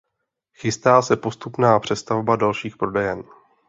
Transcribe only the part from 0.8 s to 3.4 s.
se postupná přestavba dalších prodejen.